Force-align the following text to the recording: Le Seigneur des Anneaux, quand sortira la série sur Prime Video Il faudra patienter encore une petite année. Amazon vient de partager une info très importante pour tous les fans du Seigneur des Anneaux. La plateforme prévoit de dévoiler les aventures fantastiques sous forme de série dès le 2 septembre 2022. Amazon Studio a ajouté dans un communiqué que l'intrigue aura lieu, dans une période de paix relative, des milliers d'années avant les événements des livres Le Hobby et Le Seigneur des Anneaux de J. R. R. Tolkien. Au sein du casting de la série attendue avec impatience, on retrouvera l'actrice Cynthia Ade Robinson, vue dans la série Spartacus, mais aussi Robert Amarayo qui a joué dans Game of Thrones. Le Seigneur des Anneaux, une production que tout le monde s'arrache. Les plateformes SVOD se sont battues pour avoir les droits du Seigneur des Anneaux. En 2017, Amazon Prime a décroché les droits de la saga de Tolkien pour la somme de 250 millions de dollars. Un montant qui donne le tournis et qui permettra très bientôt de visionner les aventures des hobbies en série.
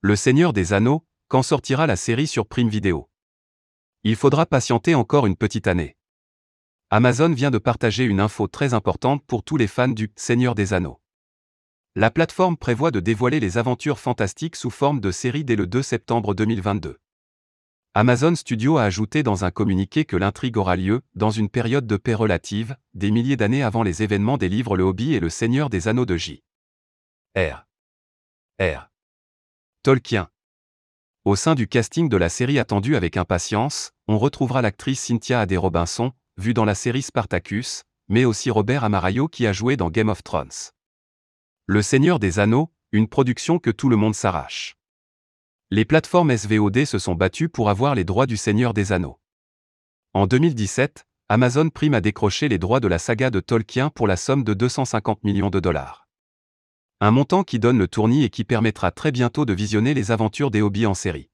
Le 0.00 0.14
Seigneur 0.14 0.52
des 0.52 0.72
Anneaux, 0.74 1.04
quand 1.26 1.42
sortira 1.42 1.88
la 1.88 1.96
série 1.96 2.28
sur 2.28 2.46
Prime 2.46 2.68
Video 2.68 3.10
Il 4.04 4.14
faudra 4.14 4.46
patienter 4.46 4.94
encore 4.94 5.26
une 5.26 5.34
petite 5.34 5.66
année. 5.66 5.96
Amazon 6.88 7.30
vient 7.32 7.50
de 7.50 7.58
partager 7.58 8.04
une 8.04 8.20
info 8.20 8.46
très 8.46 8.74
importante 8.74 9.24
pour 9.26 9.42
tous 9.42 9.56
les 9.56 9.66
fans 9.66 9.88
du 9.88 10.12
Seigneur 10.14 10.54
des 10.54 10.72
Anneaux. 10.72 11.00
La 11.96 12.12
plateforme 12.12 12.56
prévoit 12.56 12.92
de 12.92 13.00
dévoiler 13.00 13.40
les 13.40 13.58
aventures 13.58 13.98
fantastiques 13.98 14.54
sous 14.54 14.70
forme 14.70 15.00
de 15.00 15.10
série 15.10 15.42
dès 15.42 15.56
le 15.56 15.66
2 15.66 15.82
septembre 15.82 16.32
2022. 16.32 17.00
Amazon 17.94 18.36
Studio 18.36 18.78
a 18.78 18.84
ajouté 18.84 19.24
dans 19.24 19.44
un 19.44 19.50
communiqué 19.50 20.04
que 20.04 20.16
l'intrigue 20.16 20.58
aura 20.58 20.76
lieu, 20.76 21.02
dans 21.16 21.30
une 21.30 21.48
période 21.48 21.88
de 21.88 21.96
paix 21.96 22.14
relative, 22.14 22.76
des 22.94 23.10
milliers 23.10 23.36
d'années 23.36 23.64
avant 23.64 23.82
les 23.82 24.04
événements 24.04 24.38
des 24.38 24.48
livres 24.48 24.76
Le 24.76 24.84
Hobby 24.84 25.14
et 25.14 25.20
Le 25.20 25.28
Seigneur 25.28 25.68
des 25.70 25.88
Anneaux 25.88 26.06
de 26.06 26.16
J. 26.16 26.44
R. 27.36 27.66
R. 28.60 28.88
Tolkien. 29.88 30.28
Au 31.24 31.34
sein 31.34 31.54
du 31.54 31.66
casting 31.66 32.10
de 32.10 32.18
la 32.18 32.28
série 32.28 32.58
attendue 32.58 32.94
avec 32.94 33.16
impatience, 33.16 33.92
on 34.06 34.18
retrouvera 34.18 34.60
l'actrice 34.60 35.00
Cynthia 35.00 35.40
Ade 35.40 35.54
Robinson, 35.54 36.12
vue 36.36 36.52
dans 36.52 36.66
la 36.66 36.74
série 36.74 37.00
Spartacus, 37.00 37.84
mais 38.06 38.26
aussi 38.26 38.50
Robert 38.50 38.84
Amarayo 38.84 39.28
qui 39.28 39.46
a 39.46 39.54
joué 39.54 39.78
dans 39.78 39.88
Game 39.88 40.10
of 40.10 40.22
Thrones. 40.22 40.74
Le 41.64 41.80
Seigneur 41.80 42.18
des 42.18 42.38
Anneaux, 42.38 42.70
une 42.92 43.08
production 43.08 43.58
que 43.58 43.70
tout 43.70 43.88
le 43.88 43.96
monde 43.96 44.14
s'arrache. 44.14 44.76
Les 45.70 45.86
plateformes 45.86 46.36
SVOD 46.36 46.84
se 46.84 46.98
sont 46.98 47.14
battues 47.14 47.48
pour 47.48 47.70
avoir 47.70 47.94
les 47.94 48.04
droits 48.04 48.26
du 48.26 48.36
Seigneur 48.36 48.74
des 48.74 48.92
Anneaux. 48.92 49.18
En 50.12 50.26
2017, 50.26 51.06
Amazon 51.30 51.70
Prime 51.70 51.94
a 51.94 52.02
décroché 52.02 52.50
les 52.50 52.58
droits 52.58 52.80
de 52.80 52.88
la 52.88 52.98
saga 52.98 53.30
de 53.30 53.40
Tolkien 53.40 53.88
pour 53.88 54.06
la 54.06 54.18
somme 54.18 54.44
de 54.44 54.52
250 54.52 55.24
millions 55.24 55.48
de 55.48 55.60
dollars. 55.60 56.07
Un 57.00 57.12
montant 57.12 57.44
qui 57.44 57.60
donne 57.60 57.78
le 57.78 57.86
tournis 57.86 58.24
et 58.24 58.28
qui 58.28 58.42
permettra 58.42 58.90
très 58.90 59.12
bientôt 59.12 59.44
de 59.44 59.52
visionner 59.52 59.94
les 59.94 60.10
aventures 60.10 60.50
des 60.50 60.62
hobbies 60.62 60.86
en 60.86 60.94
série. 60.94 61.30